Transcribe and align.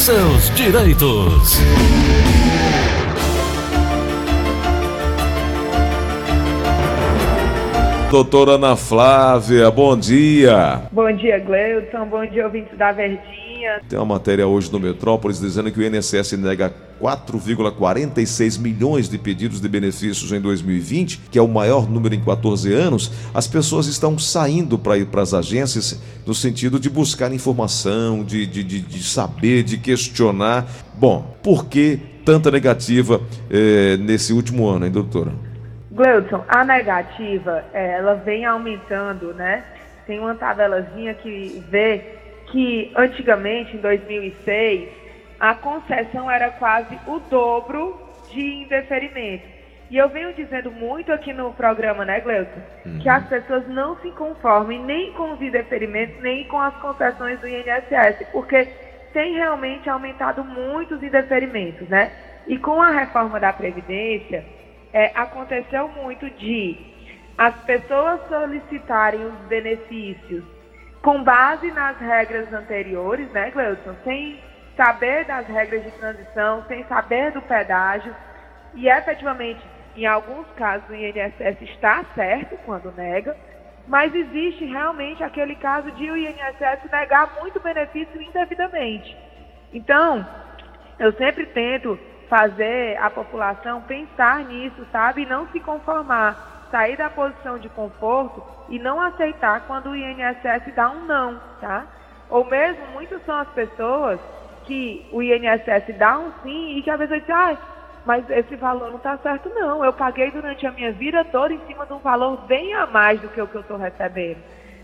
seus 0.00 0.48
direitos. 0.54 1.60
Doutora 8.10 8.52
Ana 8.52 8.76
Flávia, 8.76 9.70
bom 9.70 9.96
dia. 9.96 10.82
Bom 10.90 11.12
dia, 11.12 11.38
Gleudson. 11.38 12.06
Bom 12.06 12.26
dia, 12.26 12.46
ouvintes 12.46 12.76
da 12.78 12.92
Verdinha. 12.92 13.39
Tem 13.88 13.98
uma 13.98 14.14
matéria 14.14 14.46
hoje 14.46 14.70
no 14.72 14.78
Metrópolis 14.78 15.40
dizendo 15.40 15.70
que 15.70 15.78
o 15.78 15.82
INSS 15.82 16.32
nega 16.32 16.72
4,46 17.00 18.60
milhões 18.60 19.08
de 19.08 19.18
pedidos 19.18 19.60
de 19.60 19.68
benefícios 19.68 20.30
em 20.32 20.40
2020, 20.40 21.22
que 21.30 21.38
é 21.38 21.42
o 21.42 21.48
maior 21.48 21.88
número 21.88 22.14
em 22.14 22.20
14 22.20 22.72
anos. 22.72 23.10
As 23.32 23.46
pessoas 23.46 23.86
estão 23.86 24.18
saindo 24.18 24.78
para 24.78 24.98
ir 24.98 25.06
para 25.06 25.22
as 25.22 25.32
agências 25.32 26.00
no 26.26 26.34
sentido 26.34 26.78
de 26.78 26.90
buscar 26.90 27.32
informação, 27.32 28.22
de, 28.22 28.46
de, 28.46 28.62
de, 28.62 28.80
de 28.80 29.02
saber, 29.02 29.62
de 29.62 29.78
questionar. 29.78 30.66
Bom, 30.94 31.36
por 31.42 31.66
que 31.66 31.98
tanta 32.24 32.50
negativa 32.50 33.20
eh, 33.50 33.96
nesse 33.98 34.32
último 34.32 34.68
ano, 34.68 34.84
hein, 34.84 34.92
doutora? 34.92 35.32
Gleudson, 35.90 36.44
a 36.48 36.64
negativa, 36.64 37.64
é, 37.72 37.98
ela 37.98 38.14
vem 38.14 38.44
aumentando, 38.44 39.34
né? 39.34 39.64
Tem 40.06 40.18
uma 40.18 40.34
tabelazinha 40.34 41.14
que 41.14 41.62
vê 41.68 42.19
que 42.50 42.92
antigamente, 42.96 43.76
em 43.76 43.80
2006, 43.80 44.88
a 45.38 45.54
concessão 45.54 46.30
era 46.30 46.50
quase 46.50 46.98
o 47.06 47.18
dobro 47.30 47.98
de 48.30 48.40
indeferimento. 48.40 49.60
E 49.90 49.96
eu 49.96 50.08
venho 50.08 50.32
dizendo 50.32 50.70
muito 50.70 51.12
aqui 51.12 51.32
no 51.32 51.52
programa, 51.52 52.04
né, 52.04 52.20
Gleuton, 52.20 52.60
uhum. 52.86 52.98
que 53.00 53.08
as 53.08 53.26
pessoas 53.26 53.66
não 53.66 53.98
se 54.00 54.10
conformem 54.12 54.80
nem 54.84 55.12
com 55.12 55.32
os 55.32 55.42
indeferimentos, 55.42 56.20
nem 56.22 56.44
com 56.44 56.60
as 56.60 56.74
concessões 56.76 57.40
do 57.40 57.48
INSS, 57.48 58.24
porque 58.30 58.68
tem 59.12 59.34
realmente 59.34 59.90
aumentado 59.90 60.44
muito 60.44 60.94
os 60.94 61.02
indeferimentos, 61.02 61.88
né? 61.88 62.12
E 62.46 62.56
com 62.56 62.80
a 62.80 62.90
reforma 62.90 63.40
da 63.40 63.52
Previdência, 63.52 64.44
é, 64.92 65.10
aconteceu 65.14 65.88
muito 65.88 66.30
de 66.30 66.76
as 67.36 67.54
pessoas 67.64 68.20
solicitarem 68.28 69.24
os 69.24 69.34
benefícios 69.48 70.44
com 71.02 71.22
base 71.22 71.70
nas 71.72 71.98
regras 71.98 72.52
anteriores, 72.52 73.30
né, 73.32 73.50
Gleuton? 73.50 73.94
Sem 74.04 74.38
saber 74.76 75.24
das 75.24 75.46
regras 75.46 75.82
de 75.84 75.90
transição, 75.92 76.64
sem 76.66 76.84
saber 76.84 77.32
do 77.32 77.42
pedágio. 77.42 78.14
E 78.74 78.88
efetivamente, 78.88 79.60
em 79.96 80.06
alguns 80.06 80.46
casos, 80.56 80.88
o 80.88 80.94
INSS 80.94 81.60
está 81.62 82.04
certo 82.14 82.56
quando 82.64 82.92
nega, 82.92 83.36
mas 83.88 84.14
existe 84.14 84.64
realmente 84.64 85.24
aquele 85.24 85.56
caso 85.56 85.90
de 85.92 86.10
o 86.10 86.16
INSS 86.16 86.90
negar 86.90 87.34
muito 87.40 87.58
benefício 87.60 88.20
indevidamente. 88.20 89.16
Então, 89.72 90.26
eu 90.98 91.12
sempre 91.14 91.46
tento 91.46 91.98
fazer 92.28 92.96
a 92.98 93.10
população 93.10 93.82
pensar 93.82 94.44
nisso, 94.44 94.86
sabe? 94.92 95.22
E 95.22 95.26
não 95.26 95.48
se 95.48 95.58
conformar, 95.60 96.59
sair 96.70 96.96
da 96.96 97.10
posição 97.10 97.58
de 97.58 97.68
conforto 97.68 98.42
e 98.68 98.78
não 98.78 99.00
aceitar 99.00 99.62
quando 99.66 99.90
o 99.90 99.96
INSS 99.96 100.74
dá 100.74 100.90
um 100.90 101.04
não, 101.04 101.40
tá? 101.60 101.86
Ou 102.28 102.44
mesmo, 102.44 102.86
muitas 102.92 103.24
são 103.24 103.36
as 103.38 103.48
pessoas 103.48 104.20
que 104.64 105.06
o 105.12 105.22
INSS 105.22 105.96
dá 105.98 106.18
um 106.18 106.32
sim 106.42 106.78
e 106.78 106.82
que 106.82 106.90
a 106.90 106.98
pessoa 106.98 107.18
diz, 107.18 107.30
ah, 107.30 107.56
mas 108.06 108.28
esse 108.30 108.56
valor 108.56 108.88
não 108.88 108.96
está 108.96 109.18
certo 109.18 109.50
não, 109.50 109.84
eu 109.84 109.92
paguei 109.92 110.30
durante 110.30 110.66
a 110.66 110.70
minha 110.70 110.92
vida 110.92 111.24
toda 111.24 111.52
em 111.52 111.60
cima 111.66 111.84
de 111.84 111.92
um 111.92 111.98
valor 111.98 112.46
bem 112.46 112.72
a 112.74 112.86
mais 112.86 113.20
do 113.20 113.28
que 113.28 113.40
o 113.40 113.46
que 113.46 113.56
eu 113.56 113.60
estou 113.60 113.76
recebendo. 113.76 114.38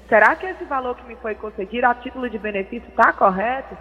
Será 0.08 0.36
que 0.36 0.46
esse 0.46 0.64
valor 0.64 0.96
que 0.96 1.06
me 1.06 1.16
foi 1.16 1.34
concedido 1.34 1.86
a 1.86 1.94
título 1.94 2.28
de 2.28 2.38
benefício 2.38 2.88
está 2.88 3.12
correto? 3.12 3.76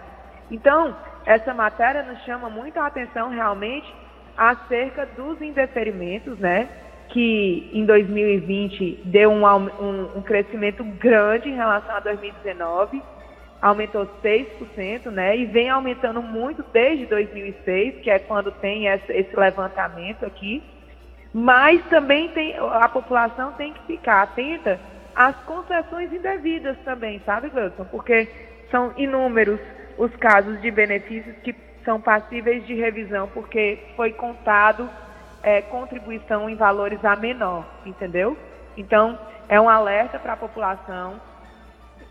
Então, 0.50 0.96
essa 1.24 1.52
matéria 1.52 2.02
nos 2.02 2.20
chama 2.24 2.48
muito 2.48 2.78
a 2.78 2.86
atenção 2.86 3.30
realmente 3.30 3.92
acerca 4.36 5.06
dos 5.06 5.40
indeferimentos, 5.40 6.38
né? 6.38 6.68
Que 7.08 7.70
em 7.72 7.84
2020 7.84 9.02
deu 9.04 9.30
um, 9.30 9.46
um, 9.46 10.18
um 10.18 10.22
crescimento 10.22 10.84
grande 10.84 11.48
em 11.48 11.54
relação 11.54 11.94
a 11.94 12.00
2019, 12.00 13.02
aumentou 13.60 14.06
6%, 14.22 15.06
né? 15.06 15.36
E 15.36 15.46
vem 15.46 15.68
aumentando 15.70 16.20
muito 16.22 16.64
desde 16.72 17.06
2006, 17.06 18.00
que 18.02 18.10
é 18.10 18.18
quando 18.18 18.50
tem 18.52 18.86
esse, 18.86 19.36
levantamento 19.36 20.24
aqui. 20.24 20.62
Mas 21.32 21.82
também 21.86 22.28
tem, 22.28 22.56
a 22.56 22.88
população 22.88 23.52
tem 23.52 23.72
que 23.72 23.86
ficar 23.86 24.22
atenta 24.22 24.78
às 25.14 25.36
concessões 25.44 26.12
indevidas 26.12 26.76
também, 26.84 27.20
sabe, 27.24 27.48
Gleudson? 27.48 27.84
Porque 27.84 28.28
são 28.70 28.92
inúmeros 28.96 29.60
os 29.98 30.14
casos 30.16 30.60
de 30.60 30.70
benefícios 30.70 31.34
que 31.42 31.54
são 31.84 32.00
passíveis 32.00 32.66
de 32.66 32.74
revisão, 32.74 33.28
porque 33.32 33.78
foi 33.94 34.12
contado 34.12 34.90
é, 35.46 35.62
contribuição 35.62 36.50
em 36.50 36.56
valores 36.56 37.02
a 37.04 37.14
menor, 37.14 37.64
entendeu? 37.86 38.36
Então, 38.76 39.16
é 39.48 39.60
um 39.60 39.68
alerta 39.68 40.18
para 40.18 40.32
a 40.32 40.36
população 40.36 41.20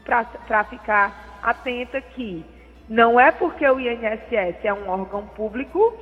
para 0.06 0.64
ficar 0.64 1.40
atenta 1.44 2.00
que 2.00 2.46
não 2.88 3.20
é 3.20 3.32
porque 3.32 3.68
o 3.68 3.78
INSS 3.78 4.64
é 4.64 4.74
um 4.74 4.88
órgão 4.88 5.28
público 5.28 5.94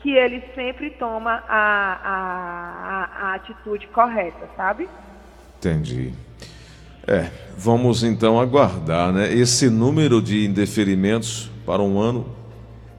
que 0.00 0.12
ele 0.12 0.40
sempre 0.54 0.90
toma 0.90 1.42
a, 1.48 1.98
a, 2.04 3.24
a, 3.24 3.30
a 3.30 3.34
atitude 3.34 3.88
correta, 3.88 4.48
sabe? 4.56 4.88
Entendi. 5.58 6.14
É, 7.04 7.30
vamos 7.56 8.04
então 8.04 8.38
aguardar, 8.38 9.12
né? 9.12 9.32
Esse 9.32 9.68
número 9.68 10.22
de 10.22 10.46
indeferimentos 10.46 11.50
para 11.64 11.82
um 11.82 11.98
ano 11.98 12.26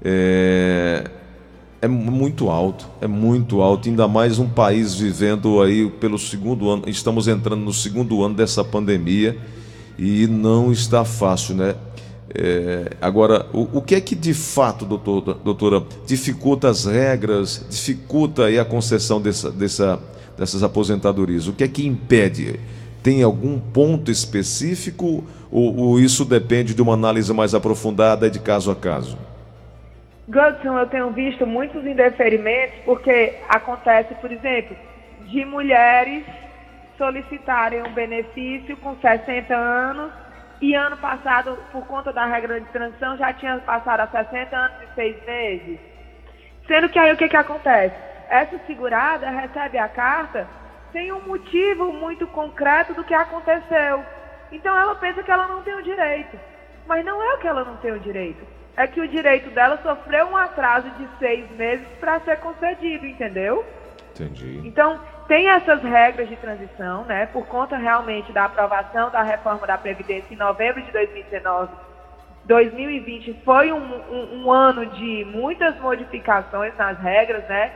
é, 0.04 1.04
é 1.82 1.88
muito 1.88 2.50
alto, 2.50 2.88
é 3.02 3.08
muito 3.08 3.62
alto, 3.62 3.88
ainda 3.88 4.08
mais 4.08 4.40
um 4.40 4.48
país 4.48 4.96
vivendo 4.96 5.62
aí 5.62 5.90
pelo 5.90 6.18
segundo 6.18 6.70
ano, 6.70 6.84
estamos 6.88 7.28
entrando 7.28 7.62
no 7.62 7.74
segundo 7.74 8.24
ano 8.24 8.36
dessa 8.36 8.64
pandemia 8.64 9.38
e 9.98 10.28
não 10.28 10.72
está 10.72 11.06
fácil, 11.06 11.56
né? 11.56 11.76
É, 12.34 12.92
agora, 13.02 13.48
o, 13.54 13.78
o, 13.78 13.82
que 13.82 13.96
é 13.96 14.02
que 14.02 14.14
de 14.14 14.34
fato, 14.34 14.86
doutor, 14.86 15.40
doutora, 15.44 15.84
dificulta 16.06 16.70
as 16.70 16.86
regras, 16.86 17.66
dificulta 17.70 18.46
aí 18.46 18.60
a 18.60 18.66
concessão 18.66 19.22
dessa, 19.22 19.50
dessa, 19.50 20.00
dessas 20.38 20.62
aposentadorias? 20.62 21.48
O 21.48 21.54
que 21.54 21.64
é 21.64 21.68
que 21.68 21.86
impede? 21.86 22.60
tem 23.08 23.24
algum 23.24 23.58
ponto 23.58 24.12
específico 24.12 25.24
ou, 25.50 25.76
ou, 25.78 26.00
isso 26.00 26.26
depende 26.26 26.74
de 26.74 26.82
uma 26.82 26.94
análise 26.94 27.32
mais 27.34 27.56
aprofundada 27.56 28.30
de 28.30 28.38
caso 28.38 28.70
a 28.70 28.76
caso? 28.76 29.18
Godson, 30.28 30.78
eu 30.78 30.88
tenho 30.88 31.10
visto 31.12 31.48
muitos 31.48 31.86
indeferimentos 31.86 32.76
porque 32.84 33.40
acontece, 33.48 34.14
por 34.16 34.30
exemplo, 34.30 34.76
de 35.22 35.46
mulheres 35.46 36.26
solicitarem 36.98 37.82
um 37.84 37.94
benefício 37.94 38.76
com 38.78 38.96
60 38.98 39.56
anos 39.56 40.12
e 40.60 40.74
ano 40.74 40.98
passado, 40.98 41.58
por 41.72 41.86
conta 41.86 42.12
da 42.12 42.26
regra 42.26 42.60
de 42.60 42.68
transição, 42.68 43.16
já 43.16 43.32
tinha 43.32 43.58
passado 43.60 44.02
a 44.02 44.08
60 44.08 44.56
anos 44.56 44.78
e 44.82 44.96
6 44.96 45.26
meses. 45.26 45.80
Sendo 46.68 46.90
que 46.90 47.00
aí 47.00 47.14
o 47.14 47.18
que, 47.18 47.30
que 47.30 47.38
acontece? 47.38 47.96
Essa 48.30 48.60
segurada 48.68 49.30
recebe 49.30 49.78
a 49.78 49.88
carta 49.88 50.46
sem 50.92 51.10
um 51.12 51.22
motivo 51.22 51.94
muito 51.94 52.28
concreto 52.28 52.94
do 52.94 53.04
que 53.04 53.14
aconteceu. 53.14 54.04
Então 54.52 54.78
ela 54.78 54.96
pensa 54.96 55.24
que 55.24 55.32
ela 55.32 55.48
não 55.48 55.62
tem 55.62 55.76
o 55.76 55.84
direito. 55.84 56.38
Mas 56.86 57.06
não 57.06 57.22
é 57.22 57.38
que 57.38 57.48
ela 57.48 57.64
não 57.64 57.78
tem 57.78 57.94
o 57.94 58.00
direito. 58.00 58.57
É 58.78 58.88
que 58.88 59.02
o 59.02 59.08
direito 59.08 59.50
dela 59.50 59.80
sofreu 59.82 60.28
um 60.28 60.38
atraso 60.38 60.90
de 60.92 61.08
seis 61.20 61.50
meses 61.52 61.86
para 62.00 62.20
ser 62.22 62.38
concedido, 62.38 63.06
entendeu? 63.06 63.66
Entendi. 64.12 64.62
Então, 64.64 65.00
tem 65.28 65.50
essas 65.50 65.82
regras 65.82 66.30
de 66.30 66.36
transição, 66.38 67.04
né? 67.04 67.26
Por 67.26 67.46
conta 67.48 67.76
realmente 67.76 68.32
da 68.32 68.46
aprovação 68.46 69.10
da 69.10 69.24
reforma 69.24 69.68
da 69.68 69.78
Previdência 69.78 70.34
em 70.34 70.38
novembro 70.38 70.82
de 70.82 70.92
2019. 70.92 71.74
2020 72.46 73.42
foi 73.44 73.74
um, 73.74 73.78
um, 73.78 74.44
um 74.44 74.52
ano 74.52 74.86
de 74.86 75.26
muitas 75.26 75.78
modificações 75.80 76.74
nas 76.78 76.98
regras, 77.00 77.44
né? 77.50 77.72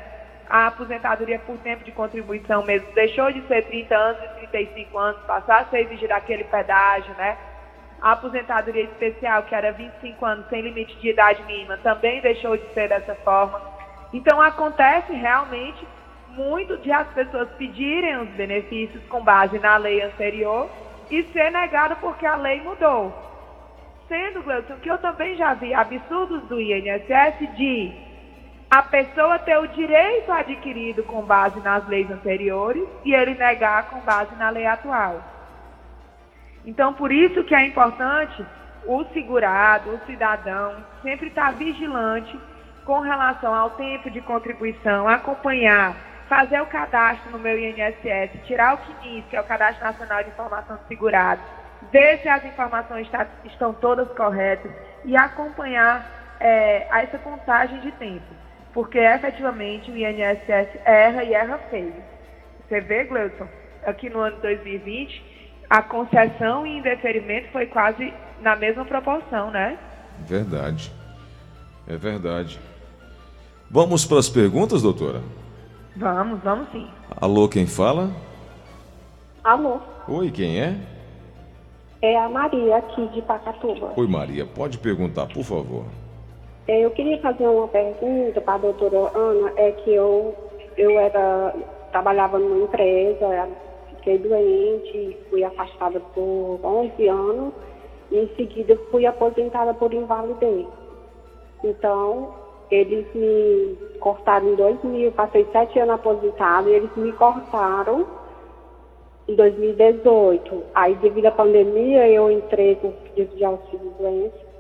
a 0.52 0.68
aposentadoria 0.68 1.40
por 1.40 1.58
tempo 1.60 1.82
de 1.86 1.94
contribuição 1.94 2.62
mesmo 2.64 2.92
deixou 2.94 3.32
de 3.32 3.42
ser 3.48 3.64
30 3.68 3.96
anos 3.96 4.22
e 4.22 4.48
35 4.48 4.98
anos, 4.98 5.22
passar 5.22 5.62
a 5.62 5.66
ser 5.66 5.80
exigir 5.86 6.12
aquele 6.12 6.44
pedágio, 6.44 7.14
né? 7.16 7.38
A 8.02 8.14
aposentadoria 8.14 8.84
especial, 8.84 9.44
que 9.44 9.54
era 9.54 9.72
25 9.72 10.26
anos 10.26 10.48
sem 10.50 10.62
limite 10.62 10.98
de 10.98 11.10
idade 11.10 11.44
mínima, 11.44 11.78
também 11.78 12.20
deixou 12.20 12.58
de 12.58 12.68
ser 12.74 12.90
dessa 12.90 13.14
forma. 13.16 13.62
Então 14.12 14.42
acontece 14.42 15.14
realmente 15.14 15.88
muito 16.30 16.78
de 16.78 16.92
as 16.92 17.08
pessoas 17.10 17.50
pedirem 17.52 18.18
os 18.18 18.30
benefícios 18.30 19.04
com 19.06 19.22
base 19.22 19.60
na 19.60 19.78
lei 19.78 20.02
anterior 20.02 20.70
e 21.12 21.24
ser 21.26 21.52
negado 21.52 21.96
porque 21.98 22.26
a 22.26 22.36
lei 22.36 22.62
mudou. 22.62 23.14
Sendo, 24.08 24.42
Gleudson, 24.42 24.78
que 24.78 24.90
eu 24.90 24.98
também 24.98 25.36
já 25.36 25.54
vi 25.54 25.74
absurdos 25.74 26.42
do 26.44 26.60
INSS 26.60 27.56
de 27.56 27.92
a 28.70 28.82
pessoa 28.82 29.38
ter 29.38 29.58
o 29.58 29.68
direito 29.68 30.32
adquirido 30.32 31.04
com 31.04 31.22
base 31.22 31.60
nas 31.60 31.88
leis 31.88 32.10
anteriores 32.10 32.88
e 33.06 33.14
ele 33.14 33.36
negar 33.36 33.90
com 33.90 34.00
base 34.00 34.34
na 34.38 34.50
lei 34.50 34.66
atual. 34.66 35.22
Então, 36.66 36.94
por 36.94 37.12
isso 37.12 37.44
que 37.44 37.56
é 37.56 37.66
importante 37.66 38.46
o 38.86 39.04
segurado, 39.14 39.92
o 39.92 40.06
cidadão, 40.06 40.76
sempre 41.02 41.28
está 41.28 41.52
vigilante 41.52 42.38
com 42.86 43.00
relação 43.00 43.54
ao 43.54 43.72
tempo 43.72 44.10
de 44.10 44.22
contribuição, 44.22 45.08
acompanhar, 45.08 45.96
fazer 46.28 46.62
o 46.62 46.66
cadastro 46.66 47.32
no 47.32 47.40
meu 47.40 47.58
INSS, 47.58 48.46
tirar 48.46 48.76
o 48.76 48.78
CNIS, 48.78 49.26
que 49.30 49.36
é 49.36 49.42
o 49.42 49.44
Cadastro 49.44 49.84
Nacional 49.84 50.24
de 50.24 50.30
Informação 50.30 50.78
do 50.78 50.88
Segurado, 50.88 51.42
ver 51.92 52.20
se 52.20 52.30
as 52.30 52.44
informações 52.46 53.06
está, 53.06 53.28
estão 53.46 53.74
todas 53.74 54.08
corretas 54.14 54.72
e 55.04 55.16
acompanhar 55.16 56.38
é, 56.40 56.88
essa 57.04 57.18
contagem 57.20 57.80
de 57.82 57.92
tempo. 57.94 58.26
Porque 58.74 58.98
efetivamente 58.98 59.92
o 59.92 59.98
INSS 59.98 60.70
erra 60.86 61.24
e 61.24 61.34
erra 61.34 61.58
feio. 61.70 61.94
Você 62.68 62.80
vê, 62.80 63.04
Gleudson, 63.04 63.48
aqui 63.86 64.10
no 64.10 64.20
ano 64.20 64.38
2020, 64.38 65.31
a 65.72 65.82
concessão 65.82 66.68
e 66.68 66.80
indeferimento 66.80 67.48
foi 67.54 67.66
quase 67.66 68.14
na 68.42 68.58
mesma 68.58 68.84
proporção, 68.84 69.50
né? 69.52 69.78
Verdade. 70.28 70.92
É 71.88 71.96
verdade. 71.96 72.60
Vamos 73.70 74.04
para 74.06 74.20
as 74.20 74.28
perguntas, 74.28 74.82
doutora? 74.82 75.22
Vamos, 75.96 76.42
vamos 76.44 76.68
sim. 76.74 76.86
Alô, 77.22 77.48
quem 77.48 77.66
fala? 77.66 78.12
Alô, 79.46 79.80
Oi, 80.10 80.30
quem 80.30 80.60
é? 80.62 80.76
é 82.02 82.20
a 82.20 82.28
Maria 82.28 82.76
aqui 82.76 83.08
de 83.08 83.22
Pacatuba. 83.22 83.94
Oi, 83.96 84.08
Maria. 84.08 84.46
Pode 84.46 84.78
perguntar, 84.78 85.28
por 85.28 85.44
favor. 85.44 85.86
É, 86.68 86.84
Eu 86.84 86.92
queria 86.92 87.18
fazer 87.22 87.48
uma 87.48 87.68
pergunta 87.70 88.42
para 88.42 88.56
a 88.56 88.58
doutora 88.58 89.18
Ana, 89.18 89.54
é 89.56 89.72
que 89.72 89.94
eu, 89.94 90.36
eu 90.78 91.00
era, 91.00 91.56
trabalhava 91.94 92.38
numa 92.38 92.66
empresa, 92.66 93.48
fiquei 94.02 94.18
doente, 94.18 95.18
fui 95.30 95.44
afastada 95.44 96.00
por 96.14 96.60
11 96.64 97.08
anos 97.08 97.54
e 98.12 98.18
em 98.18 98.28
seguida 98.36 98.78
fui 98.90 99.06
aposentada 99.06 99.74
por 99.76 99.94
invalidez. 99.94 100.68
Então, 101.64 102.34
eles 102.72 103.06
me 103.14 103.78
cortaram 104.00 104.50
em 104.50 104.56
2000, 104.56 105.12
passei 105.12 105.48
sete 105.52 105.80
anos 105.80 105.96
aposentada 105.96 106.70
e 106.70 106.74
eles 106.74 106.90
me 106.96 107.12
cortaram 107.14 108.08
em 109.28 109.36
2018. 109.36 110.64
Aí, 110.74 110.96
devido 110.96 111.28
à 111.28 111.32
pandemia, 111.32 112.08
eu 112.10 112.32
entrei 112.32 112.76
com 112.76 112.92
pedido 112.92 113.36
de 113.36 113.46
auxílio 113.46 113.94
doença. 114.00 114.52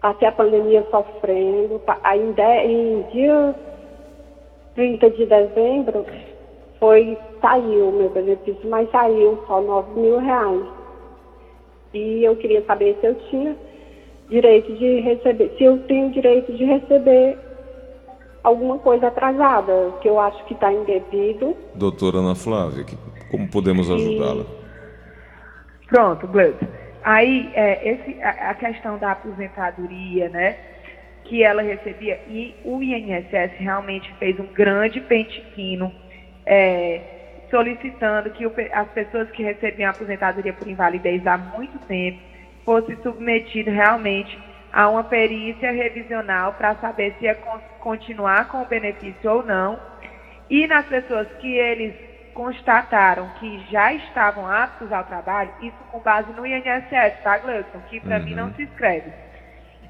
Passei 0.00 0.28
a 0.28 0.32
pandemia 0.32 0.86
sofrendo. 0.90 1.80
Aí, 2.02 2.20
em 2.20 3.02
dia 3.10 3.54
30 4.74 5.10
de 5.10 5.24
dezembro, 5.24 6.04
foi, 6.84 7.16
saiu 7.40 7.88
o 7.88 7.92
meu 7.92 8.10
benefício, 8.10 8.68
mas 8.68 8.90
saiu 8.90 9.42
só 9.46 9.58
9 9.58 9.98
mil 9.98 10.18
reais. 10.18 10.66
E 11.94 12.22
eu 12.22 12.36
queria 12.36 12.62
saber 12.66 12.94
se 13.00 13.06
eu 13.06 13.14
tinha 13.30 13.56
direito 14.28 14.70
de 14.74 15.00
receber, 15.00 15.54
se 15.56 15.64
eu 15.64 15.78
tenho 15.86 16.10
direito 16.10 16.52
de 16.52 16.62
receber 16.64 17.38
alguma 18.42 18.78
coisa 18.78 19.06
atrasada, 19.06 19.94
que 20.02 20.08
eu 20.08 20.20
acho 20.20 20.44
que 20.44 20.52
está 20.52 20.70
indevido. 20.70 21.56
Doutora 21.74 22.18
Ana 22.18 22.34
Flávia, 22.34 22.84
como 23.30 23.48
podemos 23.48 23.90
ajudá-la? 23.90 24.44
Pronto, 25.86 26.26
Gleudson. 26.26 26.66
Aí, 27.02 27.50
é, 27.54 27.92
esse, 27.92 28.22
a, 28.22 28.50
a 28.50 28.54
questão 28.54 28.98
da 28.98 29.12
aposentadoria, 29.12 30.28
né, 30.28 30.58
que 31.24 31.42
ela 31.42 31.62
recebia, 31.62 32.20
e 32.28 32.54
o 32.62 32.82
INSS 32.82 33.52
realmente 33.56 34.12
fez 34.18 34.38
um 34.38 34.46
grande 34.52 35.00
pente 35.00 35.42
fino, 35.54 35.90
é, 36.46 37.02
solicitando 37.50 38.30
que 38.30 38.46
o 38.46 38.52
as 38.72 38.88
pessoas 38.90 39.30
que 39.30 39.42
recebiam 39.42 39.90
aposentadoria 39.90 40.52
por 40.54 40.68
invalidez 40.68 41.26
há 41.26 41.36
muito 41.38 41.78
tempo 41.80 42.22
fossem 42.64 42.96
submetidas 43.02 43.74
realmente 43.74 44.40
a 44.72 44.88
uma 44.88 45.04
perícia 45.04 45.70
revisional 45.70 46.52
para 46.52 46.74
saber 46.76 47.14
se 47.18 47.24
ia 47.24 47.34
con- 47.36 47.60
continuar 47.78 48.46
com 48.46 48.62
o 48.62 48.66
benefício 48.66 49.30
ou 49.30 49.42
não. 49.42 49.80
E 50.48 50.66
nas 50.66 50.86
pessoas 50.86 51.28
que 51.34 51.48
eles 51.56 51.94
constataram 52.32 53.30
que 53.30 53.58
já 53.60 53.92
estavam 53.94 54.46
aptos 54.46 54.90
ao 54.92 55.04
trabalho, 55.04 55.54
isso 55.58 55.84
com 55.84 56.00
base 56.02 56.32
no 56.32 56.46
INSS, 56.46 57.20
tá, 57.22 57.38
Gleudson? 57.38 57.82
Que 57.82 58.00
para 58.00 58.20
mim 58.20 58.34
não 58.34 58.50
se 58.52 58.62
escreve. 58.62 59.14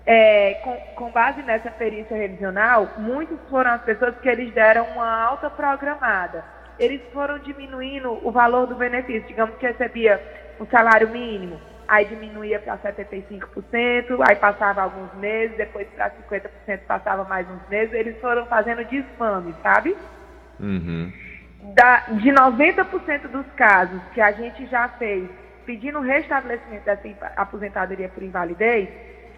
É, 0.06 0.60
com, 0.62 0.76
com 0.96 1.10
base 1.10 1.42
nessa 1.42 1.70
perícia 1.70 2.16
revisional, 2.16 2.90
muitos 2.98 3.38
foram 3.48 3.70
as 3.70 3.82
pessoas 3.82 4.14
que 4.18 4.28
eles 4.28 4.52
deram 4.52 4.84
uma 4.90 5.24
alta 5.24 5.48
programada. 5.48 6.44
Eles 6.78 7.00
foram 7.12 7.38
diminuindo 7.38 8.18
o 8.26 8.30
valor 8.30 8.66
do 8.66 8.74
benefício. 8.74 9.26
Digamos 9.26 9.56
que 9.56 9.66
recebia 9.66 10.20
um 10.60 10.66
salário 10.66 11.08
mínimo, 11.08 11.58
aí 11.88 12.04
diminuía 12.04 12.58
para 12.58 12.76
75%, 12.78 13.48
aí 14.28 14.36
passava 14.36 14.82
alguns 14.82 15.12
meses, 15.14 15.56
depois 15.56 15.88
para 15.96 16.10
50% 16.10 16.80
passava 16.86 17.24
mais 17.24 17.48
uns 17.48 17.66
meses. 17.68 17.94
Eles 17.94 18.20
foram 18.20 18.44
fazendo 18.46 18.84
desmame, 18.84 19.54
sabe? 19.62 19.96
Uhum. 20.60 21.12
da, 21.74 22.00
de 22.10 22.30
90% 22.30 23.28
dos 23.28 23.46
casos 23.56 24.00
que 24.12 24.20
a 24.20 24.30
gente 24.32 24.66
já 24.66 24.88
fez 24.88 25.28
pedindo 25.66 25.98
o 25.98 26.02
restabelecimento 26.02 26.84
dessa 26.84 27.08
aposentadoria 27.36 28.08
por 28.08 28.22
invalidez, 28.22 28.88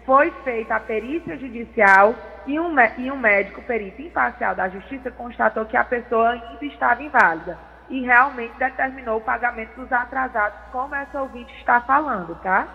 foi 0.07 0.31
feita 0.45 0.77
a 0.77 0.79
perícia 0.79 1.37
judicial 1.37 2.15
e 2.47 2.57
um, 2.57 2.73
e 2.97 3.11
um 3.11 3.17
médico 3.17 3.61
perito 3.63 4.01
imparcial 4.01 4.55
da 4.55 4.69
justiça 4.69 5.11
constatou 5.11 5.65
que 5.65 5.75
a 5.75 5.83
pessoa 5.83 6.29
ainda 6.29 6.65
estava 6.65 7.03
inválida 7.03 7.59
e 7.89 8.01
realmente 8.01 8.57
determinou 8.57 9.17
o 9.17 9.21
pagamento 9.21 9.75
dos 9.75 9.91
atrasados, 9.91 10.57
como 10.71 10.95
essa 10.95 11.21
ouvinte 11.21 11.53
está 11.57 11.81
falando, 11.81 12.35
tá? 12.41 12.67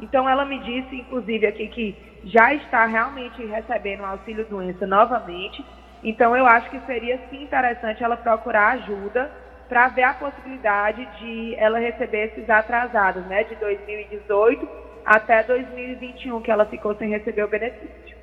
Então 0.00 0.28
ela 0.28 0.44
me 0.44 0.60
disse, 0.60 0.94
inclusive, 0.94 1.46
aqui 1.46 1.66
que 1.68 2.20
já 2.24 2.54
está 2.54 2.86
realmente 2.86 3.44
recebendo 3.44 4.00
o 4.00 4.06
auxílio 4.06 4.46
doença 4.46 4.86
novamente. 4.86 5.64
Então 6.04 6.36
eu 6.36 6.46
acho 6.46 6.70
que 6.70 6.78
seria 6.86 7.18
sim 7.30 7.42
interessante 7.42 8.04
ela 8.04 8.16
procurar 8.16 8.74
ajuda 8.74 9.28
para 9.68 9.88
ver 9.88 10.04
a 10.04 10.14
possibilidade 10.14 11.04
de 11.18 11.56
ela 11.56 11.80
receber 11.80 12.26
esses 12.26 12.48
atrasados, 12.48 13.24
né, 13.26 13.42
de 13.42 13.56
2018 13.56 14.85
até 15.06 15.44
2021 15.44 16.42
que 16.42 16.50
ela 16.50 16.66
ficou 16.66 16.96
sem 16.96 17.08
receber 17.08 17.44
o 17.44 17.48
benefício. 17.48 18.16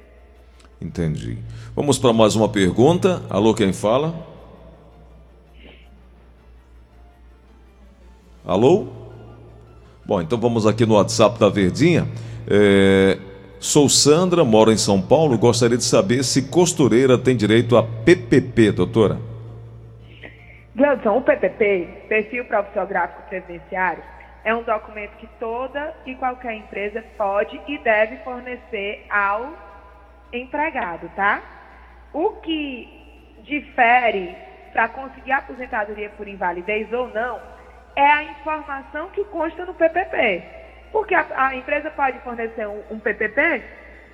Entendi. 0.82 1.38
Vamos 1.74 1.98
para 1.98 2.12
mais 2.12 2.36
uma 2.36 2.50
pergunta. 2.50 3.22
Alô, 3.30 3.54
quem 3.54 3.72
fala? 3.72 4.14
Alô? 8.46 8.88
Bom, 10.06 10.22
então 10.22 10.38
vamos 10.38 10.68
aqui 10.68 10.86
no 10.86 10.96
WhatsApp 10.96 11.40
da 11.40 11.48
Verdinha. 11.48 12.06
É, 12.46 13.18
Sou 13.64 13.88
Sandra, 13.88 14.44
moro 14.44 14.74
em 14.74 14.78
São 14.78 15.02
Paulo. 15.02 15.38
Gostaria 15.38 15.78
de 15.78 15.86
saber 15.86 16.22
se 16.26 16.50
costureira 16.50 17.18
tem 17.18 17.34
direito 17.34 17.78
a 17.78 17.84
PPP, 17.84 18.74
doutora. 18.74 19.18
Gleudson, 20.76 21.18
o 21.18 21.22
PPP, 21.22 21.88
Perfil 22.10 22.44
Profissional 22.44 22.88
Gráfico 22.88 23.22
Previdenciário, 23.30 24.04
é 24.44 24.54
um 24.54 24.64
documento 24.64 25.18
que 25.18 25.28
toda 25.40 25.94
e 26.06 26.16
qualquer 26.16 26.54
empresa 26.54 27.04
pode 27.18 27.62
e 27.68 27.78
deve 27.78 28.18
fornecer 28.18 29.06
ao 29.10 29.54
empregado, 30.34 31.10
tá? 31.16 31.42
O 32.14 32.32
que 32.42 32.88
difere 33.44 34.36
para 34.74 34.88
conseguir 34.90 35.32
aposentadoria 35.32 36.10
por 36.10 36.28
invalidez 36.28 36.92
ou 36.92 37.08
não 37.10 37.40
é 37.96 38.12
a 38.12 38.24
informação 38.24 39.10
que 39.10 39.24
consta 39.26 39.66
no 39.66 39.74
PPP. 39.74 40.44
Porque 40.92 41.16
a, 41.16 41.26
a 41.36 41.56
empresa 41.56 41.90
pode 41.92 42.20
fornecer 42.20 42.68
um, 42.68 42.84
um 42.92 43.00
PPP 43.00 43.64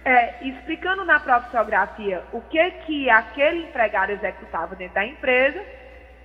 é, 0.05 0.33
explicando 0.41 1.03
na 1.05 1.19
profissionografia 1.19 2.23
o 2.31 2.41
que, 2.41 2.71
que 2.85 3.09
aquele 3.09 3.63
empregado 3.63 4.11
executava 4.11 4.75
dentro 4.75 4.95
da 4.95 5.05
empresa, 5.05 5.61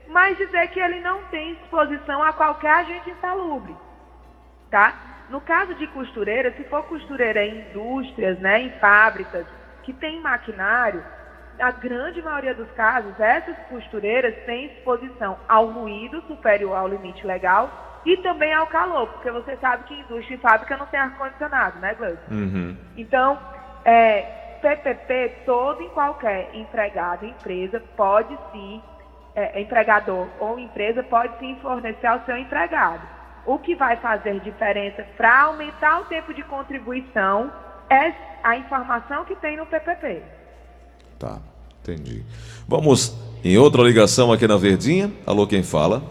mas 0.07 0.37
dizer 0.37 0.69
que 0.69 0.81
ele 0.81 1.01
não 1.01 1.25
tem 1.25 1.53
exposição 1.53 2.23
a 2.23 2.33
qualquer 2.33 2.71
agente 2.71 3.11
insalubre. 3.11 3.75
Tá? 4.75 4.93
No 5.31 5.40
caso 5.40 5.73
de 5.76 5.87
costureira, 5.87 6.50
se 6.57 6.64
for 6.64 6.83
costureira 6.83 7.47
em 7.47 7.61
indústrias, 7.61 8.37
né, 8.40 8.61
em 8.61 8.71
fábricas 8.81 9.47
que 9.85 9.93
tem 9.93 10.21
maquinário, 10.21 11.00
na 11.57 11.71
grande 11.71 12.21
maioria 12.21 12.57
dos 12.57 12.69
casos, 12.73 13.12
essas 13.21 13.57
costureiras 13.69 14.35
têm 14.47 14.64
exposição 14.66 15.38
ao 15.47 15.66
ruído 15.66 16.21
superior 16.23 16.76
ao 16.76 16.88
limite 16.88 17.25
legal 17.25 18.02
e 18.04 18.16
também 18.16 18.52
ao 18.52 18.66
calor, 18.66 19.07
porque 19.07 19.31
você 19.31 19.57
sabe 19.59 19.85
que 19.85 19.95
indústria 19.95 20.35
e 20.35 20.38
fábrica 20.38 20.76
não 20.76 20.87
tem 20.87 20.99
ar-condicionado, 20.99 21.78
né, 21.78 21.95
Gleison? 21.95 22.19
Uhum. 22.33 22.76
Então, 22.97 23.38
é, 23.85 24.23
PPP, 24.61 25.45
todo 25.47 25.85
e 25.85 25.88
qualquer 25.90 26.50
empregado, 26.52 27.25
empresa, 27.25 27.81
pode 27.97 28.37
sim, 28.50 28.83
é, 29.37 29.61
empregador 29.61 30.26
ou 30.40 30.59
empresa, 30.59 31.00
pode 31.04 31.38
sim 31.38 31.57
fornecer 31.62 32.09
ao 32.09 32.25
seu 32.25 32.37
empregado. 32.37 33.13
O 33.47 33.59
que 33.59 33.75
vai 33.75 33.97
fazer 33.97 34.41
diferença 34.41 35.05
para 35.17 35.43
aumentar 35.43 36.01
o 36.01 36.05
tempo 36.05 36.33
de 36.33 36.43
contribuição 36.45 37.53
é 37.91 38.13
a 38.43 38.57
informação 38.57 39.25
que 39.25 39.37
tem 39.37 39.57
no 39.57 39.67
PPP. 39.67 40.23
Tá, 41.19 41.41
entendi. 41.81 42.23
Vamos 42.67 43.15
em 43.45 43.59
outra 43.59 43.83
ligação 43.83 44.33
aqui 44.33 44.47
na 44.47 44.57
Verdinha. 44.57 45.13
Alô, 45.27 45.47
quem 45.47 45.63
fala? 45.63 46.03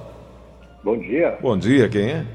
Bom 0.83 0.97
dia, 0.97 1.37
Bom 1.41 1.57
dia, 1.57 1.89
quem 1.89 2.11
é? 2.11 2.25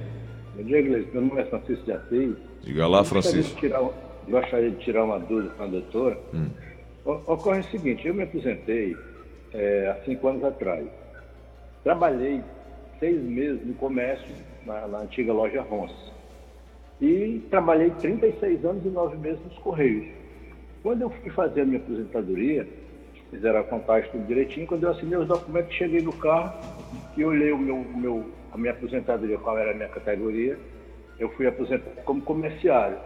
Diego, 0.57 0.91
meu 1.13 1.23
nome 1.23 1.41
é 1.41 1.45
Francisco 1.45 1.85
de 1.85 1.93
Assis. 1.93 2.37
Diga 2.63 2.89
lá, 2.89 3.05
Francisco. 3.05 3.53
Gostaria 3.53 3.55
de 3.55 3.61
tirar, 3.61 4.29
gostaria 4.29 4.71
de 4.71 4.77
tirar 4.79 5.05
uma 5.05 5.19
dúvida 5.21 5.55
com 5.57 5.63
a 5.63 5.67
doutora. 5.67 6.19
Hum. 6.35 6.51
Ocorre 7.05 7.61
o 7.61 7.65
seguinte, 7.65 8.07
eu 8.07 8.15
me 8.15 8.25
aposentei 8.25 8.97
é, 9.55 9.87
há 9.89 10.05
cinco 10.05 10.29
anos 10.29 10.45
atrás. 10.45 10.87
Trabalhei 11.85 12.43
seis 12.99 13.23
meses 13.23 13.65
no 13.65 13.75
comércio, 13.75 14.35
na, 14.69 14.87
na 14.87 14.99
antiga 14.99 15.33
loja 15.33 15.63
Ronce. 15.63 16.13
E 17.01 17.43
trabalhei 17.51 17.91
36 17.91 18.65
anos 18.65 18.85
e 18.85 18.89
nove 18.89 19.17
meses 19.17 19.43
nos 19.45 19.57
Correios. 19.59 20.07
Quando 20.83 21.03
eu 21.03 21.11
fui 21.11 21.31
fazer 21.31 21.63
a 21.63 21.65
minha 21.65 21.79
aposentadoria, 21.79 22.69
fizeram 23.31 23.61
a 23.61 23.65
contagem 23.65 24.11
tudo 24.11 24.27
direitinho, 24.27 24.67
quando 24.67 24.85
eu 24.85 24.91
assinei 24.91 25.19
os 25.19 25.27
documentos, 25.27 25.75
cheguei 25.75 26.01
no 26.01 26.13
carro 26.13 26.53
e 27.17 27.25
olhei 27.25 27.53
o 27.53 27.59
meu, 27.59 27.77
meu, 27.77 28.25
a 28.53 28.59
minha 28.59 28.73
aposentadoria, 28.73 29.39
qual 29.39 29.59
era 29.59 29.73
a 29.73 29.75
minha 29.75 29.89
categoria, 29.89 30.59
eu 31.19 31.29
fui 31.31 31.47
aposentado 31.47 31.97
como 32.05 32.21
comerciário. 32.23 32.99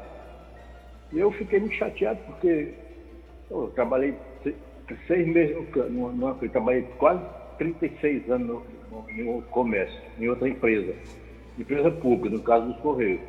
E 1.12 1.19
eu 1.19 1.31
fiquei 1.33 1.61
muito 1.61 1.75
chateado 1.75 2.19
porque 2.26 2.75
eu 3.50 3.71
trabalhei 3.75 4.14
seis 5.07 5.26
meses 5.26 5.57
no, 5.90 6.12
no, 6.12 6.35
trabalhei 6.49 6.83
quase 6.99 7.23
36 7.59 8.31
anos 8.31 8.62
no, 8.90 9.02
no, 9.07 9.37
no 9.37 9.42
comércio, 9.42 9.99
em 10.19 10.28
outra 10.28 10.49
empresa, 10.49 10.95
empresa 11.59 11.91
pública, 11.91 12.37
no 12.37 12.43
caso 12.43 12.67
dos 12.67 12.77
Correios. 12.79 13.21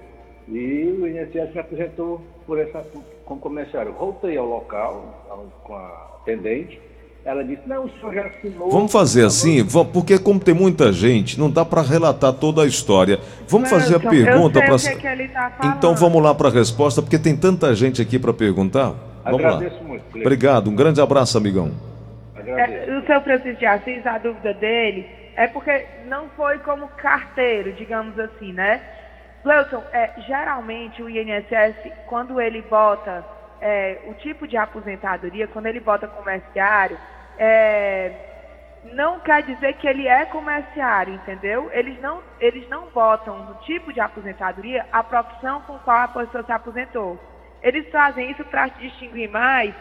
E 0.48 0.98
o 1.00 1.08
INSS 1.08 1.54
me 1.54 1.60
apresentou 1.60 2.22
por 2.46 2.60
essa, 2.60 2.84
como 3.26 3.40
comerciário. 3.40 3.94
Voltei 3.94 4.38
ao 4.38 4.46
local 4.46 5.50
com 5.64 5.76
a 5.76 6.18
atendente. 6.22 6.80
Ela 7.26 7.42
disse, 7.42 7.62
não, 7.66 7.86
o 7.86 7.90
senhor 7.90 8.14
já 8.14 8.28
assinou. 8.28 8.70
Vamos 8.70 8.92
fazer 8.92 9.26
assim, 9.26 9.66
porque 9.94 10.20
como 10.20 10.42
tem 10.42 10.54
muita 10.54 10.92
gente, 10.92 11.40
não 11.40 11.50
dá 11.50 11.64
para 11.64 11.82
relatar 11.82 12.34
toda 12.34 12.64
a 12.64 12.68
história. 12.68 13.18
Vamos 13.48 13.70
fazer 13.70 13.96
a 13.96 14.00
pergunta 14.00 14.62
para. 14.62 14.76
Que 14.78 15.28
tá 15.30 15.76
então 15.78 15.96
vamos 15.96 16.22
lá 16.22 16.36
para 16.36 16.50
a 16.50 16.52
resposta, 16.52 17.02
porque 17.02 17.18
tem 17.18 17.38
tanta 17.38 17.74
gente 17.74 18.02
aqui 18.02 18.20
para 18.20 18.34
perguntar. 18.34 18.94
Vamos 19.24 19.40
Agradeço 19.40 19.78
lá. 19.78 19.84
muito. 19.84 20.04
Obrigado, 20.14 20.70
um 20.70 20.76
grande 20.76 21.00
abraço, 21.00 21.38
amigão. 21.38 21.72
É, 22.36 22.98
o 22.98 23.06
seu 23.06 23.22
Francisco 23.22 23.58
de 23.58 23.66
Assis, 23.66 24.06
a 24.06 24.18
dúvida 24.18 24.54
dele 24.56 25.23
é 25.36 25.48
porque 25.48 25.88
não 26.06 26.30
foi 26.30 26.60
como 26.60 26.88
carteiro, 26.90 27.74
digamos 27.74 28.18
assim, 28.20 28.54
né? 28.54 28.82
Gleuton, 29.44 29.84
é, 29.92 30.14
geralmente 30.22 31.04
o 31.04 31.10
INSS, 31.10 31.76
quando 32.08 32.40
ele 32.40 32.62
bota 32.62 33.26
é, 33.60 34.00
o 34.06 34.14
tipo 34.14 34.48
de 34.48 34.56
aposentadoria, 34.56 35.48
quando 35.48 35.66
ele 35.66 35.80
bota 35.80 36.08
comerciário, 36.08 36.98
é, 37.38 38.12
não 38.94 39.20
quer 39.20 39.44
dizer 39.44 39.74
que 39.74 39.88
ele 39.88 40.08
é 40.08 40.26
comerciário, 40.26 41.14
entendeu? 41.14 41.70
Eles 41.74 42.00
não, 42.02 42.22
eles 42.40 42.68
não 42.70 42.88
botam 42.90 43.38
no 43.46 43.56
tipo 43.62 43.92
de 43.92 44.00
aposentadoria 44.00 44.86
a 44.92 45.04
profissão 45.04 45.62
com 45.62 45.78
qual 45.80 45.98
a 45.98 46.08
pessoa 46.08 46.44
se 46.44 46.52
aposentou. 46.52 47.20
Eles 47.62 47.90
fazem 47.90 48.32
isso 48.32 48.44
para 48.46 48.68
distinguir 48.68 49.30
mais 49.30 49.74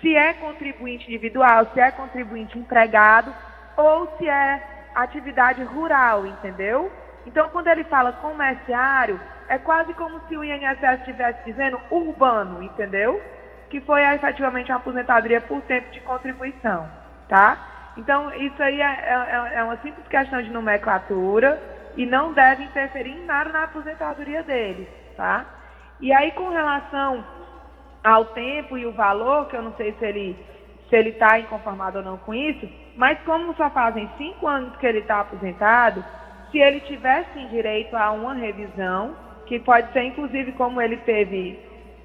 se 0.00 0.14
é 0.16 0.32
contribuinte 0.34 1.08
individual, 1.08 1.66
se 1.72 1.80
é 1.80 1.90
contribuinte 1.90 2.58
empregado 2.58 3.34
ou 3.76 4.16
se 4.16 4.28
é 4.28 4.77
atividade 4.94 5.62
rural, 5.62 6.26
entendeu? 6.26 6.90
Então, 7.26 7.48
quando 7.50 7.68
ele 7.68 7.84
fala 7.84 8.12
comerciário, 8.12 9.20
é 9.48 9.58
quase 9.58 9.92
como 9.94 10.20
se 10.28 10.36
o 10.36 10.44
INSS 10.44 11.00
estivesse 11.00 11.44
dizendo 11.44 11.78
urbano, 11.90 12.62
entendeu? 12.62 13.20
Que 13.68 13.80
foi 13.80 14.02
efetivamente 14.14 14.70
uma 14.70 14.78
aposentadoria 14.78 15.40
por 15.40 15.60
tempo 15.62 15.90
de 15.90 16.00
contribuição, 16.00 16.88
tá? 17.28 17.58
Então, 17.96 18.32
isso 18.34 18.62
aí 18.62 18.80
é, 18.80 18.84
é, 18.84 19.50
é 19.56 19.64
uma 19.64 19.76
simples 19.78 20.06
questão 20.08 20.40
de 20.40 20.50
nomenclatura 20.50 21.60
e 21.96 22.06
não 22.06 22.32
deve 22.32 22.62
interferir 22.64 23.10
em 23.10 23.24
nada 23.24 23.50
na 23.50 23.64
aposentadoria 23.64 24.42
dele, 24.42 24.88
tá? 25.16 25.44
E 26.00 26.12
aí, 26.12 26.30
com 26.32 26.48
relação 26.48 27.24
ao 28.04 28.26
tempo 28.26 28.78
e 28.78 28.86
o 28.86 28.92
valor, 28.92 29.48
que 29.48 29.56
eu 29.56 29.62
não 29.62 29.74
sei 29.74 29.92
se 29.98 30.04
ele 30.04 30.38
se 30.88 30.96
ele 30.96 31.10
está 31.10 31.38
inconformado 31.38 31.98
ou 31.98 32.04
não 32.04 32.16
com 32.18 32.34
isso, 32.34 32.68
mas 32.96 33.18
como 33.20 33.54
só 33.54 33.70
fazem 33.70 34.08
cinco 34.16 34.46
anos 34.46 34.74
que 34.76 34.86
ele 34.86 35.00
está 35.00 35.20
aposentado, 35.20 36.04
se 36.50 36.58
ele 36.58 36.80
tivesse 36.80 37.44
direito 37.48 37.94
a 37.96 38.10
uma 38.10 38.34
revisão, 38.34 39.14
que 39.46 39.58
pode 39.58 39.92
ser 39.92 40.02
inclusive 40.04 40.52
como 40.52 40.80
ele 40.80 40.96
teve 40.98 41.58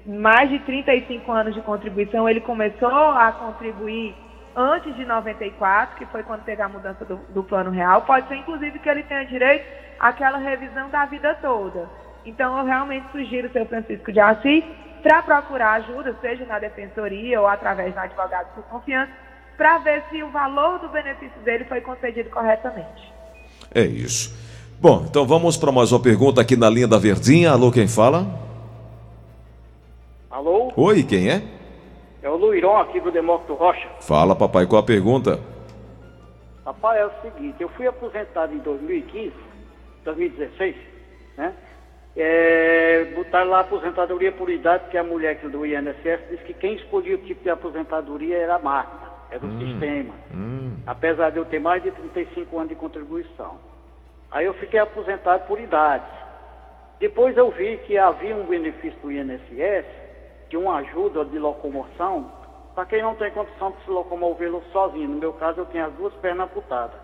mais 0.06 0.50
de 0.50 0.58
35 0.60 1.32
anos 1.32 1.54
de 1.54 1.62
contribuição, 1.62 2.28
ele 2.28 2.40
começou 2.40 2.88
a 2.88 3.32
contribuir 3.32 4.14
antes 4.54 4.94
de 4.96 5.04
94, 5.04 5.96
que 5.96 6.06
foi 6.06 6.22
quando 6.22 6.44
teve 6.44 6.62
a 6.62 6.68
mudança 6.68 7.04
do, 7.04 7.16
do 7.30 7.42
plano 7.42 7.70
real, 7.70 8.02
pode 8.02 8.28
ser 8.28 8.36
inclusive 8.36 8.78
que 8.78 8.88
ele 8.88 9.02
tenha 9.04 9.24
direito 9.24 9.64
àquela 9.98 10.38
revisão 10.38 10.90
da 10.90 11.06
vida 11.06 11.34
toda. 11.40 11.88
Então 12.24 12.56
eu 12.58 12.64
realmente 12.64 13.10
sugiro, 13.10 13.50
seu 13.50 13.66
Francisco 13.66 14.12
de 14.12 14.20
Assis, 14.20 14.64
para 15.04 15.20
procurar 15.22 15.74
ajuda, 15.74 16.16
seja 16.22 16.46
na 16.46 16.58
defensoria 16.58 17.38
ou 17.38 17.46
através 17.46 17.92
de 17.92 17.98
um 17.98 18.02
advogado 18.02 18.54
por 18.54 18.64
confiança, 18.64 19.12
para 19.54 19.76
ver 19.76 20.02
se 20.08 20.22
o 20.22 20.30
valor 20.30 20.78
do 20.78 20.88
benefício 20.88 21.38
dele 21.42 21.66
foi 21.66 21.82
concedido 21.82 22.30
corretamente. 22.30 23.12
É 23.72 23.82
isso. 23.82 24.34
Bom, 24.80 25.04
então 25.06 25.26
vamos 25.26 25.58
para 25.58 25.70
mais 25.70 25.92
uma 25.92 26.00
pergunta 26.00 26.40
aqui 26.40 26.56
na 26.56 26.70
linha 26.70 26.88
da 26.88 26.98
Verdinha. 26.98 27.50
Alô, 27.50 27.70
quem 27.70 27.86
fala? 27.86 28.26
Alô? 30.30 30.72
Oi, 30.74 31.02
quem 31.02 31.30
é? 31.30 31.42
É 32.22 32.30
o 32.30 32.36
Luiron 32.36 32.78
aqui 32.78 32.98
do 32.98 33.12
Demócrito 33.12 33.52
Rocha. 33.52 33.86
Fala, 34.00 34.34
papai, 34.34 34.66
qual 34.66 34.80
a 34.80 34.86
pergunta? 34.86 35.38
Papai, 36.64 36.98
é 36.98 37.04
o 37.04 37.10
seguinte, 37.20 37.56
eu 37.60 37.68
fui 37.68 37.86
aposentado 37.86 38.54
em 38.54 38.58
2015, 38.58 39.34
2016, 40.02 40.74
né? 41.36 41.52
É, 42.16 43.12
botaram 43.16 43.50
lá 43.50 43.58
a 43.58 43.60
aposentadoria 43.62 44.30
por 44.30 44.48
idade, 44.48 44.84
porque 44.84 44.96
a 44.96 45.02
mulher 45.02 45.36
do 45.36 45.66
INSS 45.66 46.28
disse 46.30 46.44
que 46.44 46.54
quem 46.54 46.74
escolhia 46.74 47.16
o 47.16 47.18
tipo 47.18 47.42
de 47.42 47.50
aposentadoria 47.50 48.38
era 48.38 48.54
a 48.54 48.58
máquina, 48.58 49.10
era 49.30 49.44
o 49.44 49.48
hum, 49.48 49.58
sistema. 49.58 50.14
Hum. 50.32 50.76
Apesar 50.86 51.30
de 51.30 51.38
eu 51.38 51.44
ter 51.44 51.58
mais 51.58 51.82
de 51.82 51.90
35 51.90 52.56
anos 52.56 52.68
de 52.68 52.76
contribuição. 52.76 53.58
Aí 54.30 54.46
eu 54.46 54.54
fiquei 54.54 54.78
aposentado 54.78 55.46
por 55.46 55.60
idade. 55.60 56.04
Depois 57.00 57.36
eu 57.36 57.50
vi 57.50 57.78
que 57.78 57.98
havia 57.98 58.36
um 58.36 58.46
benefício 58.46 58.98
do 59.00 59.10
INSS, 59.10 59.86
de 60.48 60.56
uma 60.56 60.76
ajuda 60.76 61.24
de 61.24 61.38
locomoção, 61.38 62.30
para 62.74 62.86
quem 62.86 63.02
não 63.02 63.14
tem 63.14 63.30
condição 63.32 63.72
de 63.72 63.84
se 63.84 63.90
locomover 63.90 64.52
sozinho. 64.72 65.08
No 65.08 65.18
meu 65.18 65.32
caso, 65.32 65.60
eu 65.60 65.66
tenho 65.66 65.86
as 65.86 65.92
duas 65.94 66.14
pernas 66.14 66.46
amputadas. 66.46 67.03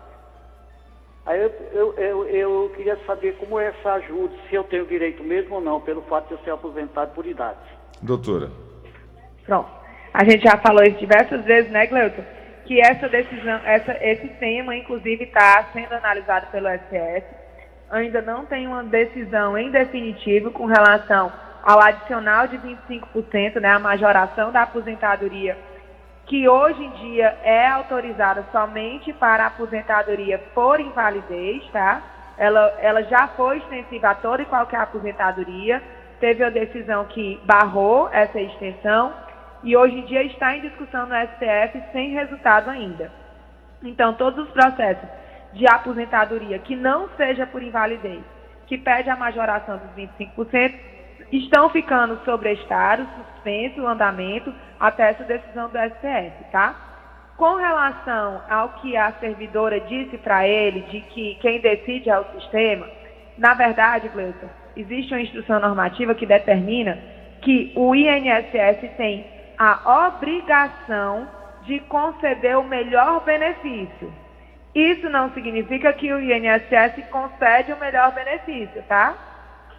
Aí 1.25 1.39
eu, 1.39 1.51
eu, 1.71 1.93
eu, 1.97 2.27
eu, 2.27 2.71
queria 2.75 2.97
saber 3.05 3.35
como 3.37 3.59
é 3.59 3.67
essa 3.67 3.93
ajuda, 3.93 4.33
se 4.49 4.55
eu 4.55 4.63
tenho 4.63 4.85
direito 4.87 5.23
mesmo 5.23 5.55
ou 5.55 5.61
não, 5.61 5.79
pelo 5.79 6.01
fato 6.03 6.27
de 6.27 6.33
eu 6.33 6.39
ser 6.39 6.51
aposentado 6.51 7.13
por 7.13 7.27
idade. 7.27 7.59
Doutora. 8.01 8.49
Pronto. 9.45 9.69
A 10.13 10.23
gente 10.23 10.43
já 10.43 10.57
falou 10.57 10.83
isso 10.83 10.97
diversas 10.97 11.43
vezes, 11.45 11.71
né, 11.71 11.85
Gleuton? 11.85 12.23
Que 12.65 12.81
essa 12.81 13.07
decisão, 13.07 13.59
essa, 13.63 13.97
esse 14.01 14.27
tema, 14.39 14.75
inclusive, 14.75 15.25
está 15.25 15.69
sendo 15.73 15.93
analisado 15.93 16.47
pelo 16.47 16.67
STF. 16.69 17.25
Ainda 17.91 18.21
não 18.21 18.45
tem 18.45 18.67
uma 18.67 18.83
decisão 18.83 19.57
em 19.57 19.69
definitivo 19.69 20.51
com 20.51 20.65
relação 20.65 21.31
ao 21.63 21.79
adicional 21.79 22.47
de 22.47 22.57
25%, 22.57 23.59
né, 23.59 23.69
a 23.69 23.79
majoração 23.79 24.51
da 24.51 24.63
aposentadoria 24.63 25.55
que 26.25 26.47
hoje 26.47 26.83
em 26.83 26.89
dia 26.91 27.37
é 27.43 27.67
autorizada 27.67 28.45
somente 28.51 29.11
para 29.13 29.47
aposentadoria 29.47 30.37
por 30.53 30.79
invalidez, 30.79 31.63
tá? 31.71 32.01
Ela, 32.37 32.73
ela 32.79 33.03
já 33.03 33.27
foi 33.29 33.57
extensiva 33.57 34.09
a 34.09 34.15
toda 34.15 34.41
e 34.41 34.45
qualquer 34.45 34.79
aposentadoria, 34.79 35.81
teve 36.19 36.43
a 36.43 36.49
decisão 36.49 37.05
que 37.05 37.39
barrou 37.43 38.09
essa 38.11 38.39
extensão 38.39 39.13
e 39.63 39.75
hoje 39.75 39.97
em 39.97 40.05
dia 40.05 40.23
está 40.23 40.55
em 40.55 40.61
discussão 40.61 41.05
no 41.05 41.15
STF 41.15 41.81
sem 41.91 42.11
resultado 42.11 42.69
ainda. 42.69 43.11
Então, 43.83 44.13
todos 44.13 44.47
os 44.47 44.51
processos 44.51 45.07
de 45.53 45.67
aposentadoria 45.67 46.59
que 46.59 46.75
não 46.75 47.09
seja 47.17 47.45
por 47.45 47.61
invalidez, 47.61 48.21
que 48.67 48.77
pede 48.77 49.09
a 49.09 49.15
majoração 49.15 49.77
dos 49.77 49.91
25%, 49.95 50.73
estão 51.31 51.69
ficando 51.69 52.19
sobrestados, 52.25 53.07
suspenso 53.15 53.81
o 53.81 53.87
andamento 53.87 54.53
até 54.79 55.11
essa 55.11 55.23
decisão 55.23 55.69
do 55.69 55.77
STF, 55.77 56.51
tá? 56.51 56.75
Com 57.37 57.55
relação 57.55 58.41
ao 58.49 58.69
que 58.73 58.95
a 58.97 59.11
servidora 59.13 59.79
disse 59.79 60.17
para 60.17 60.47
ele, 60.47 60.81
de 60.81 61.01
que 61.01 61.35
quem 61.35 61.59
decide 61.59 62.09
é 62.09 62.19
o 62.19 62.25
sistema, 62.39 62.87
na 63.37 63.53
verdade, 63.53 64.09
Gleison, 64.09 64.49
existe 64.75 65.13
uma 65.13 65.21
instrução 65.21 65.59
normativa 65.59 66.13
que 66.13 66.25
determina 66.25 66.97
que 67.41 67.73
o 67.75 67.95
INSS 67.95 68.95
tem 68.97 69.25
a 69.57 70.07
obrigação 70.07 71.27
de 71.63 71.79
conceder 71.81 72.57
o 72.57 72.63
melhor 72.63 73.23
benefício. 73.23 74.13
Isso 74.73 75.09
não 75.09 75.31
significa 75.33 75.91
que 75.93 76.11
o 76.11 76.19
INSS 76.19 77.05
concede 77.09 77.73
o 77.73 77.79
melhor 77.79 78.13
benefício, 78.13 78.81
tá? 78.87 79.15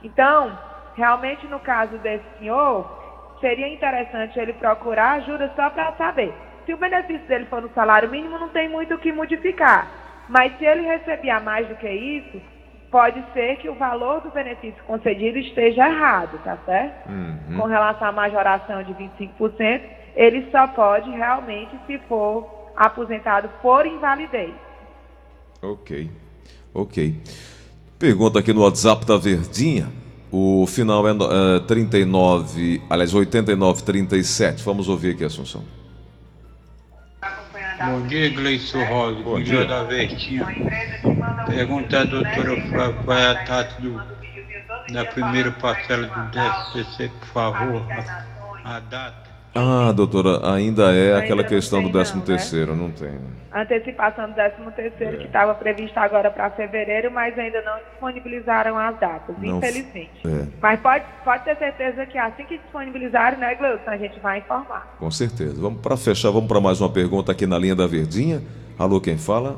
Então, 0.03 0.59
realmente 0.95 1.47
no 1.47 1.61
caso 1.61 1.99
desse 1.99 2.25
senhor, 2.39 2.87
seria 3.41 3.69
interessante 3.69 4.39
ele 4.39 4.53
procurar 4.55 5.13
ajuda 5.15 5.53
só 5.57 5.71
para 5.71 5.93
saber. 5.93 6.33
Se 6.65 6.73
o 6.73 6.77
benefício 6.77 7.27
dele 7.27 7.47
for 7.47 7.61
no 7.61 7.71
salário 7.75 8.09
mínimo, 8.09 8.39
não 8.39 8.49
tem 8.49 8.69
muito 8.69 8.95
o 8.95 8.99
que 8.99 9.13
modificar. 9.13 9.89
Mas 10.29 10.57
se 10.59 10.65
ele 10.65 10.83
recebia 10.83 11.41
mais 11.41 11.67
do 11.67 11.75
que 11.75 11.89
isso, 11.89 12.41
pode 12.91 13.23
ser 13.33 13.57
que 13.57 13.69
o 13.69 13.75
valor 13.75 14.21
do 14.21 14.31
benefício 14.31 14.83
concedido 14.85 15.39
esteja 15.39 15.89
errado, 15.89 16.39
tá 16.45 16.57
certo? 16.65 17.09
Uhum. 17.09 17.59
Com 17.59 17.67
relação 17.67 18.09
à 18.09 18.13
majoração 18.13 18.83
de 18.85 18.95
25%, 18.95 19.81
ele 20.15 20.49
só 20.53 20.69
pode 20.69 21.11
realmente 21.11 21.77
se 21.87 21.99
for 22.07 22.71
aposentado 22.77 23.49
por 23.61 23.87
invalidez. 23.87 24.55
Ok, 25.61 26.11
ok. 26.75 27.17
Pergunta 27.99 28.39
aqui 28.39 28.53
no 28.53 28.63
WhatsApp 28.63 29.07
da 29.07 29.17
Verdinha. 29.17 30.02
O 30.35 30.67
final 30.67 31.07
é, 31.07 31.13
no- 31.13 31.31
é 31.57 31.61
39, 31.61 32.81
aliás, 32.89 33.13
8937. 33.13 34.63
Vamos 34.65 34.89
ouvir 34.89 35.11
aqui, 35.15 35.25
Assunção. 35.25 35.63
Bom 37.85 38.07
dia, 38.07 38.31
Gleison 38.31 38.83
Rosa, 38.85 39.21
Bom 39.23 39.41
dia. 39.43 39.65
da 39.67 39.83
Vertinha. 39.83 40.47
Pergunta 41.47 42.01
à 42.01 42.05
doutora 42.05 42.63
Flávia 42.69 43.03
qual 43.05 43.19
é 43.19 43.27
a 43.27 43.33
data 43.45 43.81
do, 43.83 44.01
da 44.93 45.05
primeira 45.07 45.51
parcela 45.51 46.07
do 46.07 46.31
10 46.31 47.11
por 47.11 47.27
favor. 47.29 47.83
A, 48.65 48.77
a 48.77 48.81
data. 48.81 49.32
Ah, 49.55 49.93
doutora, 49.93 50.51
ainda 50.55 50.95
é 50.95 51.09
Ainda 51.13 51.19
aquela 51.19 51.45
questão 51.45 51.81
do 51.83 51.91
tem, 51.91 51.93
13 51.93 52.13
não, 52.13 52.21
né? 52.21 52.27
terceiro, 52.27 52.75
não 52.77 52.91
tem. 52.91 53.11
né? 53.11 53.21
Antecipação 53.55 54.29
do 54.31 54.35
13 54.35 54.55
terceiro 54.75 55.19
que 55.19 55.25
estava 55.27 55.55
prevista 55.55 56.01
agora 56.01 56.31
para 56.31 56.49
fevereiro, 56.53 57.11
mas 57.11 57.39
ainda 57.39 57.61
não 57.61 57.77
disponibilizaram 57.91 58.79
as 58.79 58.99
datas, 58.99 59.37
Não- 59.39 59.59
infelizmente. 59.59 60.11
É, 60.27 60.47
Mas 60.61 60.81
pode, 60.81 61.05
pode 61.23 61.45
ter 61.45 61.57
certeza 61.59 62.07
que 62.07 62.17
assim 62.17 62.45
que 62.45 62.57
disponibilizarem, 62.57 63.39
né, 63.39 63.55
Gleuton, 63.55 63.91
a 63.91 63.97
gente 63.99 64.19
vai 64.21 64.39
informar. 64.39 64.97
com 64.99 65.11
certeza. 65.11 65.61
Vamos 65.61 65.83
para 65.83 65.99
fechar, 65.99 66.31
vamos 66.31 66.49
para 66.49 66.59
mais 66.61 66.81
uma 66.81 66.89
pergunta 66.89 67.31
aqui 67.31 67.47
na 67.47 67.59
linha 67.59 67.77
da 67.77 67.87
Verdinha. 67.87 68.41
Alô, 68.79 69.03
quem 69.03 69.19
fala? 69.19 69.57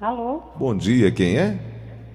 Alô, 0.00 0.42
Bom 0.56 0.74
dia, 0.74 1.10
quem 1.10 1.36
é? 1.36 1.58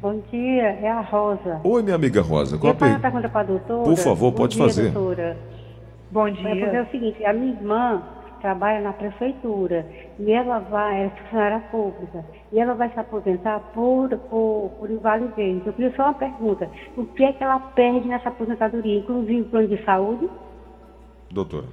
bom 0.02 0.20
dia, 0.32 0.64
é 0.82 0.90
a 0.90 1.02
Rosa. 1.02 1.60
Oi, 1.64 1.84
minha 1.84 1.96
amiga 1.96 2.22
Rosa. 2.22 2.58
Qual 2.58 2.74
Eu 2.74 2.78
a 2.86 2.88
uma 2.88 2.94
per... 2.94 3.02
pergunta 3.02 3.30
para 3.30 3.42
a 3.42 3.44
doutora. 3.44 3.84
Por 3.84 3.98
favor, 3.98 4.32
Bom 4.32 4.38
pode 4.38 4.56
dia, 4.56 4.66
fazer. 4.66 4.90
doutora. 4.92 5.38
Bom 6.12 6.28
É 6.28 6.32
porque 6.32 6.48
é 6.48 6.70
dia. 6.72 6.82
o 6.84 6.92
seguinte, 6.92 7.26
a 7.26 7.34
minha 7.34 7.54
irmã 7.54 8.04
trabalha 8.42 8.82
na 8.82 8.94
prefeitura 8.94 9.86
e 10.18 10.32
ela 10.32 10.60
vai, 10.60 11.02
ela 11.02 11.06
é 11.06 11.10
funcionária 11.10 11.60
pública, 11.72 12.26
e 12.52 12.60
ela 12.60 12.74
vai 12.74 12.90
se 12.90 13.00
aposentar 13.00 13.60
por, 13.74 14.10
por, 14.30 14.72
por 14.80 14.90
invalidez. 14.90 15.66
Eu 15.66 15.74
queria 15.74 15.94
só 15.96 16.04
uma 16.04 16.14
pergunta, 16.14 16.70
o 16.98 17.06
que 17.06 17.24
é 17.24 17.34
que 17.34 17.44
ela 17.44 17.60
perde 17.60 18.08
nessa 18.08 18.30
aposentadoria, 18.30 19.00
inclusive 19.00 19.44
plano 19.50 19.68
de 19.68 19.84
saúde? 19.84 20.30
Doutora. 21.32 21.68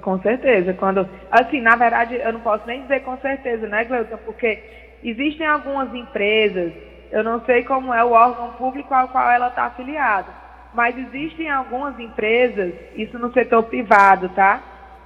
Com 0.00 0.20
certeza. 0.20 0.74
Quando, 0.74 1.08
assim, 1.30 1.60
na 1.60 1.74
verdade, 1.74 2.14
eu 2.14 2.32
não 2.32 2.40
posso 2.40 2.66
nem 2.66 2.82
dizer 2.82 3.00
com 3.00 3.16
certeza, 3.18 3.66
né, 3.66 3.84
Gleuton? 3.84 4.16
Porque 4.24 4.62
existem 5.02 5.46
algumas 5.46 5.92
empresas, 5.92 6.72
eu 7.10 7.24
não 7.24 7.40
sei 7.44 7.64
como 7.64 7.92
é 7.92 8.04
o 8.04 8.12
órgão 8.12 8.52
público 8.52 8.94
ao 8.94 9.08
qual 9.08 9.28
ela 9.28 9.48
está 9.48 9.64
afiliada, 9.64 10.41
mas 10.74 10.96
existem 10.96 11.50
algumas 11.50 11.98
empresas, 11.98 12.72
isso 12.96 13.18
no 13.18 13.32
setor 13.32 13.64
privado, 13.64 14.28
tá? 14.30 14.60